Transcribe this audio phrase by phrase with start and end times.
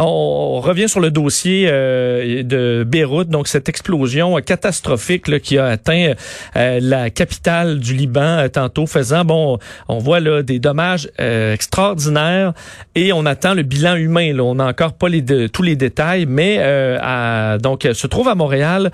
[0.00, 6.12] On revient sur le dossier euh, de Beyrouth, donc cette explosion catastrophique qui a atteint
[6.56, 9.58] euh, la capitale du Liban euh, tantôt, faisant, bon,
[9.88, 12.52] on voit là des dommages extraordinaires
[12.94, 14.32] et on attend le bilan humain.
[14.32, 14.44] Là.
[14.44, 18.90] On n'a encore pas les tous les détails, mais à, donc se trouve à Montréal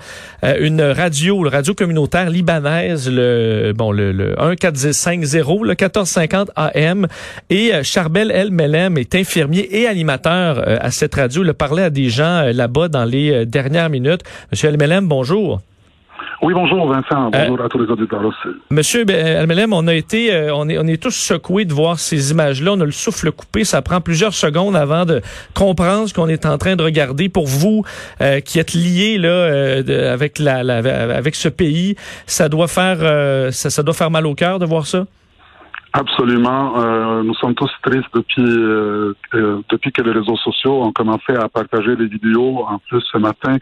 [0.59, 7.07] une radio, le radio communautaire libanaise, le bon le, le 1450, le 1450 AM,
[7.49, 11.43] et Charbel El Melem est infirmier et animateur à cette radio.
[11.43, 14.21] Il a parlé à des gens euh, là-bas dans les euh, dernières minutes.
[14.51, 15.61] Monsieur Elmelem, bonjour.
[16.41, 17.31] Oui, bonjour Vincent.
[17.33, 18.55] Euh, bonjour à tous les auditeurs aussi.
[18.69, 22.73] Monsieur Elmelem, on a été, on est, on est tous secoués de voir ces images-là.
[22.73, 23.63] On a le souffle coupé.
[23.63, 25.21] Ça prend plusieurs secondes avant de
[25.53, 27.29] comprendre ce qu'on est en train de regarder.
[27.29, 27.83] Pour vous,
[28.43, 30.57] qui êtes lié là avec la,
[31.15, 31.95] avec ce pays,
[32.27, 35.05] ça doit faire, ça, ça doit faire mal au cœur de voir ça?
[35.97, 36.77] Absolument.
[36.77, 41.33] Euh, nous sommes tous tristes depuis euh, euh, depuis que les réseaux sociaux ont commencé
[41.33, 42.65] à partager les vidéos.
[42.67, 43.55] En plus, ce matin,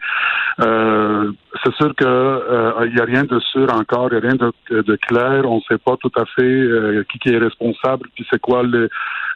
[0.58, 4.82] c'est sûr que il y a rien de sûr encore, il n'y a rien de,
[4.82, 5.48] de clair.
[5.48, 8.88] On ne sait pas tout à fait qui, qui est responsable, puis c'est quoi les,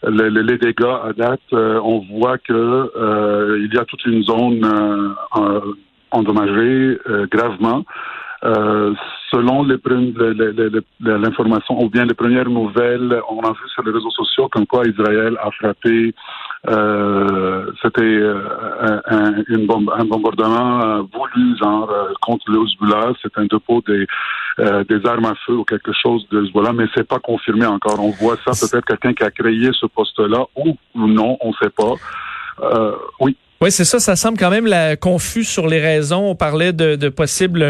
[0.09, 1.53] les, les, dégâts à date.
[1.53, 5.15] on voit que il y a toute une zone
[6.11, 6.99] endommagée
[7.31, 7.85] gravement.
[8.45, 8.95] Euh,
[9.31, 9.63] selon
[11.01, 14.87] l'information ou bien les premières nouvelles, on a vu sur les réseaux sociaux comme quoi
[14.87, 16.15] Israël a frappé.
[16.69, 23.13] Euh, c'était euh, un, une bombe, un bombardement euh, voulu genre contre le Hezbollah.
[23.23, 24.07] C'est un dépôt des,
[24.89, 28.01] des armes à feu ou quelque chose de Hezbollah, mais c'est pas confirmé encore.
[28.01, 31.95] On voit ça peut-être quelqu'un qui a créé ce poste-là ou non, on sait pas.
[33.21, 33.37] oui.
[33.61, 33.99] Oui, c'est ça.
[33.99, 36.31] Ça semble quand même la, confus sur les raisons.
[36.31, 37.63] On parlait de, de possible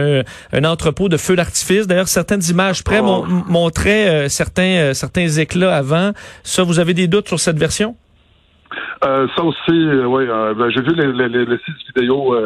[0.52, 1.86] un, entrepôt de feux d'artifice.
[1.86, 3.24] D'ailleurs, certaines images près oh.
[3.26, 6.12] montraient euh, certains, euh, certains éclats avant.
[6.42, 7.96] Ça, vous avez des doutes sur cette version?
[9.02, 10.26] Euh, ça aussi, oui.
[10.26, 12.36] Ben, j'ai vu les, les, les, six vidéos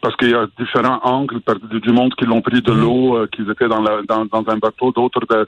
[0.00, 2.80] parce qu'il y a différents angles du monde qui l'ont pris de mm-hmm.
[2.80, 5.46] l'eau, qu'ils étaient dans, la, dans, dans un bateau, d'autres de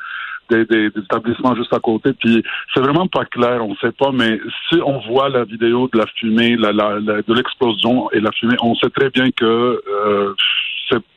[0.51, 2.13] des, établissements juste à côté.
[2.13, 4.39] Puis c'est vraiment pas clair, on sait pas, mais
[4.69, 8.91] si on voit la vidéo de la fumée, de l'explosion et la fumée, on sait
[8.91, 10.35] très bien que euh,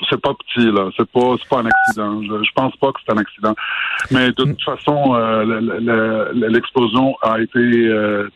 [0.10, 2.22] c'est pas petit là, c'est pas un accident.
[2.24, 3.56] Je, je, pense pas que c'est un accident.
[4.12, 8.30] Mais de toute façon, euh, l'explosion a été euh,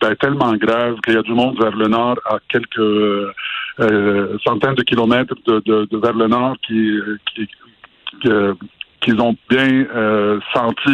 [0.00, 4.74] ben, tellement grave qu'il y a du monde vers le nord à quelques euh, centaines
[4.74, 6.98] de kilomètres de, vers le nord qui
[9.00, 10.90] qu'ils ont bien euh, senti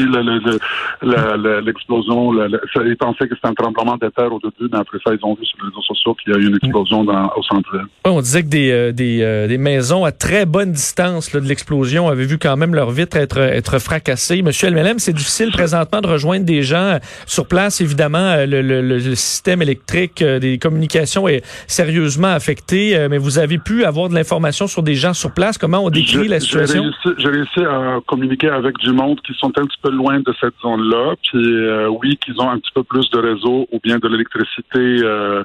[1.64, 2.32] l'explosion.
[2.32, 5.34] ils pensaient que c'était un tremblement de terre au début, mais après ça, ils ont
[5.34, 7.86] vu sur les réseaux sociaux qu'il y a eu une explosion dans, au centre-ville.
[8.04, 11.46] on disait que des, euh, des, euh, des, maisons à très bonne distance là, de
[11.46, 14.42] l'explosion avaient vu quand même leur vitre être, être fracassées.
[14.42, 17.80] Monsieur Elmelem, c'est difficile présentement de rejoindre des gens sur place.
[17.80, 24.14] Évidemment, le, système électrique des communications est sérieusement affecté, mais vous avez pu avoir de
[24.14, 25.56] l'information sur des gens sur place.
[25.58, 26.90] Comment on décrit la situation?
[27.18, 30.34] J'ai réussi, réussi à communiquer avec du monde qui sont un petit peu loin de
[30.40, 33.98] cette zone-là, puis euh, oui, qu'ils ont un petit peu plus de réseau ou bien
[33.98, 35.42] de l'électricité euh,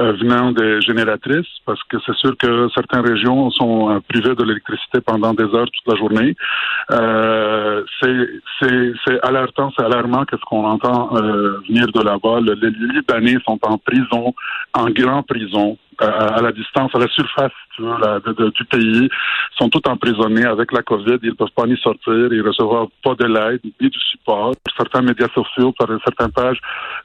[0.00, 5.00] euh, venant des génératrices, parce que c'est sûr que certaines régions sont privées de l'électricité
[5.00, 6.34] pendant des heures toute la journée.
[8.00, 11.08] c'est alertant, c'est alarmant qu'est-ce qu'on entend
[11.68, 12.40] venir de là-bas.
[12.40, 14.34] Les Libanais sont en prison,
[14.74, 19.08] en grand prison, à, la distance, à la surface tu veux, du pays,
[19.56, 21.18] sont tous emprisonnés avec la COVID.
[21.22, 24.52] Ils ne peuvent pas ni sortir, ils ne reçoivent pas de l'aide ni du support.
[24.76, 26.58] Certains médias sociaux, par certaines pages,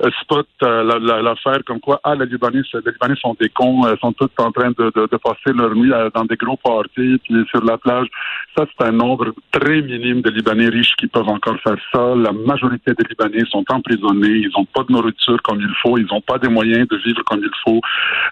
[0.03, 3.96] euh, spotent euh, l'affaire comme quoi, ah, les Libanais, les Libanais sont des cons, euh,
[4.02, 7.46] sont tous en train de, de, de passer leur nuit dans des gros parties, puis
[7.50, 8.08] sur la plage.
[8.58, 12.16] Ça, c'est un nombre très minime de Libanais riches qui peuvent encore faire ça.
[12.16, 16.08] La majorité des Libanais sont emprisonnés, ils n'ont pas de nourriture comme il faut, ils
[16.12, 17.81] n'ont pas des moyens de vivre comme il faut.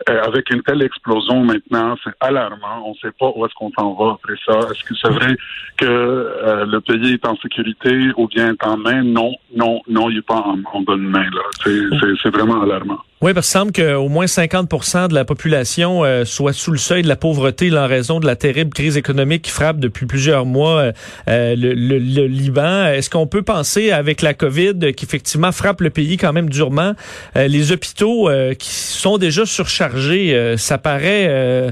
[0.07, 2.83] avec une telle explosion maintenant, c'est alarmant.
[2.85, 4.59] On ne sait pas où est-ce qu'on s'en va après ça.
[4.71, 5.35] Est-ce que c'est vrai
[5.77, 9.03] que euh, le pays est en sécurité ou bien est en main?
[9.03, 10.43] Non, non, non, il n'est pas
[10.73, 11.25] en, bonne main.
[11.63, 12.99] C'est vraiment alarmant.
[13.25, 17.01] Oui, parce qu'il semble qu'au moins 50% de la population euh, soit sous le seuil
[17.01, 20.77] de la pauvreté en raison de la terrible crise économique qui frappe depuis plusieurs mois
[20.77, 20.91] euh,
[21.27, 22.85] euh, le, le, Liban.
[22.85, 26.93] Est-ce qu'on peut penser avec la COVID qui effectivement frappe le pays quand même durement,
[27.35, 28.29] les hôpitaux
[28.59, 31.71] qui sont déjà surchargés, ça paraît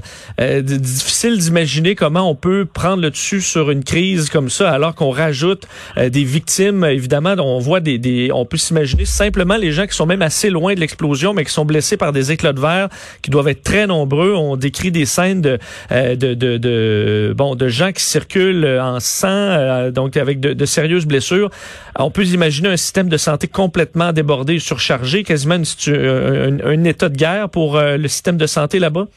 [0.62, 5.10] difficile d'imaginer comment on peut prendre le dessus sur une crise comme ça alors qu'on
[5.10, 5.68] rajoute
[5.98, 6.84] des victimes.
[6.84, 10.50] Évidemment, on voit des, des on peut s'imaginer simplement les gens qui sont même assez
[10.50, 12.90] loin de l'explosion, mais qui sont blessés par des éclats de verre
[13.22, 14.34] qui doivent être très nombreux.
[14.36, 15.60] On décrit des scènes de,
[15.92, 21.06] de, de, de, bon, de gens qui circulent en sang, donc avec de, de, sérieuses
[21.06, 21.50] blessures.
[21.98, 27.18] On peut imaginer un système de santé complètement débordé, surchargé, quasiment un, un, état de
[27.18, 29.08] guerre pour le système de santé là-bas?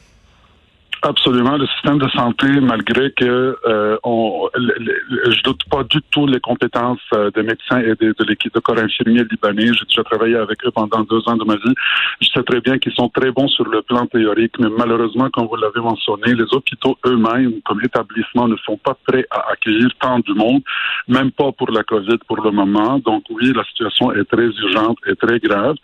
[1.07, 1.55] Absolument.
[1.55, 6.99] Le système de santé, malgré que euh, on, je doute pas du tout les compétences
[7.13, 9.71] euh, des médecins et de, l'équipe de corps infirmier libanais.
[9.73, 11.73] J'ai déjà travaillé avec eux pendant deux ans de ma vie.
[12.19, 15.47] Je sais très bien qu'ils sont très bons sur le plan théorique, mais malheureusement, comme
[15.47, 20.19] vous l'avez mentionné, les hôpitaux eux-mêmes, comme établissement, ne sont pas prêts à accueillir tant
[20.19, 20.61] du monde,
[21.07, 22.99] même pas pour la COVID pour le moment.
[22.99, 25.75] Donc oui, la situation est très urgente et très grave.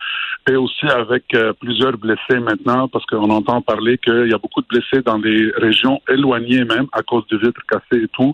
[0.49, 4.61] Et aussi avec euh, plusieurs blessés maintenant, parce qu'on entend parler qu'il y a beaucoup
[4.61, 8.33] de blessés dans des régions éloignées même à cause du vitres cassées et tout,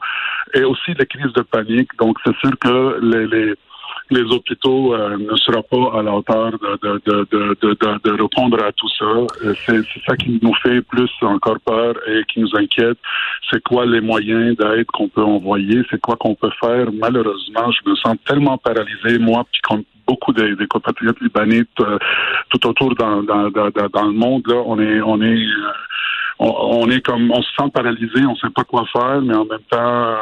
[0.53, 1.89] et aussi des crises de panique.
[1.97, 3.55] Donc c'est sûr que les, les
[4.09, 8.21] les hôpitaux euh, ne seront pas à la hauteur de, de, de, de, de, de
[8.21, 9.05] répondre à tout ça.
[9.65, 12.97] C'est, ça qui nous fait plus encore peur et qui nous inquiète.
[13.49, 15.83] C'est quoi les moyens d'aide qu'on peut envoyer?
[15.89, 16.87] C'est quoi qu'on peut faire?
[16.93, 21.63] Malheureusement, je me sens tellement paralysé, moi, puis comme beaucoup des, compatriotes libanais
[22.49, 25.45] tout autour dans, dans, dans, dans, le monde, là, on est, on est,
[26.41, 29.45] euh, on, est comme, on se sent paralysé, on sait pas quoi faire, mais en
[29.45, 30.17] même temps,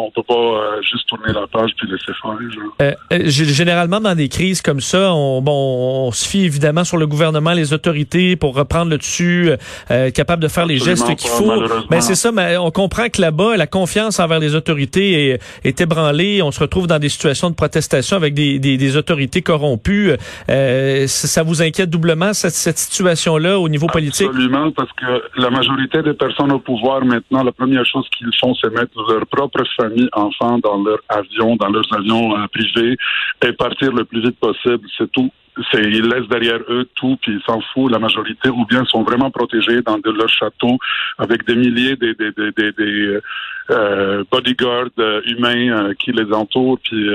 [0.00, 2.36] on peut pas euh, juste tourner la page puis laisser faire.
[2.82, 6.96] Euh, euh généralement, dans des crises comme ça, on, bon, on se fie évidemment sur
[6.96, 9.50] le gouvernement, les autorités pour reprendre le dessus,
[9.90, 11.52] euh, capable de faire les gestes qu'il faut.
[11.90, 15.80] Mais c'est ça, mais on comprend que là-bas, la confiance envers les autorités est, est,
[15.80, 16.42] ébranlée.
[16.42, 20.12] On se retrouve dans des situations de protestation avec des, des, des autorités corrompues.
[20.48, 24.28] Euh, ça vous inquiète doublement cette, cette situation-là au niveau politique?
[24.28, 28.54] Absolument, parce que la majorité des personnes au pouvoir maintenant, la première chose qu'ils font,
[28.54, 32.96] c'est mettre leur propre famille, enfants dans leur avion, dans leurs avions euh, privés
[33.44, 34.86] et partir le plus vite possible.
[34.96, 35.30] C'est tout.
[35.72, 39.30] Ils laissent derrière eux tout, puis ils s'en foutent, la majorité, ou bien sont vraiment
[39.30, 40.76] protégés dans de leur château
[41.16, 43.22] avec des milliers de,
[43.70, 47.08] euh, bodyguards euh, humains qui les entourent, puis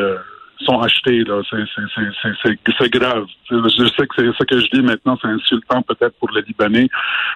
[0.65, 1.23] sont achetés.
[1.51, 3.25] C'est, grave.
[3.51, 6.87] Je sais que ce que je dis maintenant, c'est insultant peut-être pour les Libanais,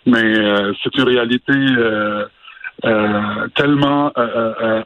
[0.08, 1.54] mais c'est une réalité
[2.82, 4.84] tellement euh, euh,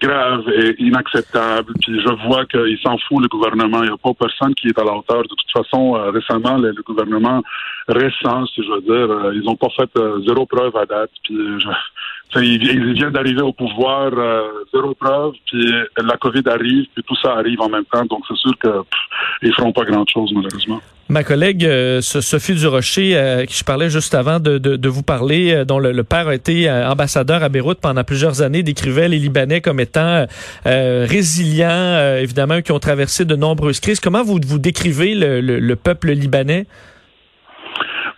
[0.00, 1.72] grave et inacceptable.
[1.80, 3.82] Puis je vois qu'il s'en fout, le gouvernement.
[3.82, 5.22] Il n'y a pas personne qui est à la hauteur.
[5.22, 7.42] De toute façon, récemment, le, gouvernement
[7.88, 9.90] récent, si je veux dire, ils n'ont pas fait
[10.26, 11.10] zéro preuve à date.
[11.24, 14.12] Puis je, ils, viennent d'arriver au pouvoir,
[14.72, 18.04] zéro preuve, puis la COVID arrive, puis tout ça arrive en même temps.
[18.04, 18.68] Donc c'est sûr que
[19.42, 20.80] ils feront pas grand-chose, malheureusement.
[21.10, 25.64] Ma collègue euh, Sophie Durocher, euh, qui je parlais juste avant de, vous parler, euh,
[25.64, 29.80] dont le, père a été ambassadeur à Beyrouth pendant plusieurs années, décrivait les Libanais comme
[29.80, 30.26] étant
[30.64, 34.00] résilients, évidemment, qui ont traversé de nombreuses crises.
[34.00, 36.66] Comment vous, vous décrivez le, le peuple libanais?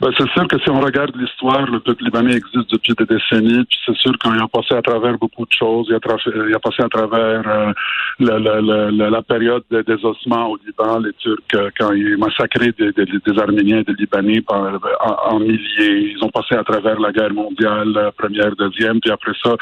[0.01, 3.65] Ben, c'est sûr que si on regarde l'histoire, le peuple libanais existe depuis des décennies,
[3.67, 5.89] puis c'est sûr qu'il a passé à travers beaucoup de choses.
[5.91, 7.73] Il a, passé à travers euh,
[8.19, 13.81] la, période des ossements au Liban, les Turcs, euh, quand ils massacraient des, des, Arméniens
[13.81, 14.81] et des Libanais par,
[15.27, 16.15] en, milliers.
[16.15, 19.55] Ils ont passé à travers la guerre mondiale, première, deuxième, puis après ça,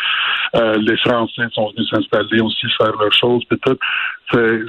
[0.54, 3.76] euh, les Français sont venus s'installer aussi, faire leurs choses, puis tout.
[4.30, 4.60] C'est,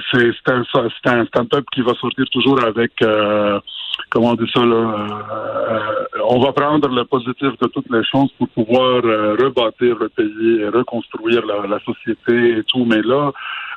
[0.48, 0.64] un,
[1.04, 2.90] un, un, peuple qui va sortir toujours avec...
[3.02, 3.60] Euh,
[4.10, 8.30] comment on dit ça là, euh, on va prendre le positif de toutes les choses
[8.38, 12.84] pour pouvoir euh, rebâtir le pays et reconstruire la société et tout.
[12.84, 13.32] Mais là,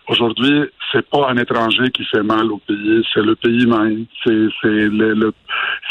[0.08, 4.06] Aujourd'hui, c'est pas un étranger qui fait mal au pays, c'est le pays même.
[4.24, 5.34] C'est, c'est le, le,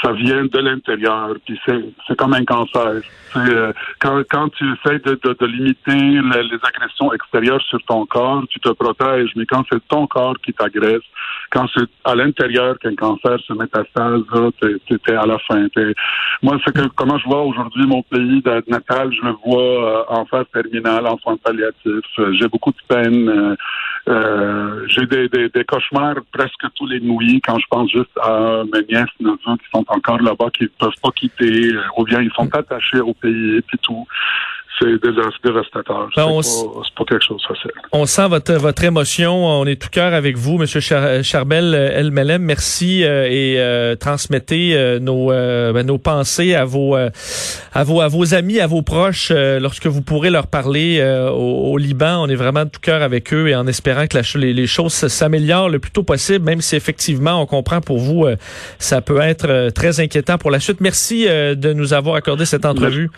[0.03, 3.01] ça vient de l'intérieur, puis c'est, c'est comme un cancer.
[3.37, 8.45] Euh, quand, quand tu essaies de, de, de limiter les, agressions extérieures sur ton corps,
[8.51, 11.03] tu te protèges, mais quand c'est ton corps qui t'agresse,
[11.51, 14.23] quand c'est à l'intérieur qu'un cancer se métastase,
[14.61, 15.67] t'es, t'es à la fin.
[15.69, 15.95] T'es...
[16.43, 20.27] Moi, c'est que comment je vois aujourd'hui mon pays natal, je me vois euh, en
[20.27, 22.21] phase terminale, en soins palliatifs.
[22.39, 23.57] J'ai beaucoup de peine.
[24.09, 28.63] Euh, j'ai des, des, des, cauchemars presque tous les nuits quand je pense juste à
[28.73, 32.21] mes nièces, nos qui sont encore là-bas, qui ne peuvent pas quitter, euh, ou bien
[32.21, 34.05] ils sont attachés au pays et puis tout
[34.79, 35.03] c'est
[35.45, 36.09] dévastateur.
[36.17, 37.71] Ben, c'est pas, quelque chose de facile.
[37.93, 39.47] On sent votre, votre émotion.
[39.47, 42.43] On est tout cœur avec vous, Monsieur Charbel El Melem.
[42.43, 48.09] Merci euh, et euh, transmettez euh, nos, ben, nos pensées à vos, à vos à
[48.09, 51.03] vos amis, à vos proches lorsque vous pourrez leur parler
[51.33, 52.23] au, Liban.
[52.23, 54.67] On est vraiment de tout cœur avec eux et en espérant que la, les, les
[54.67, 58.27] choses s'améliorent le plus tôt possible, même si effectivement on comprend pour vous
[58.79, 60.81] ça peut être très inquiétant pour la suite.
[60.81, 63.11] Merci de nous avoir accordé cette entrevue.